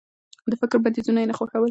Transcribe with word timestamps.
د 0.49 0.53
فکر 0.61 0.77
بنديزونه 0.83 1.19
يې 1.21 1.27
نه 1.29 1.35
خوښول. 1.37 1.69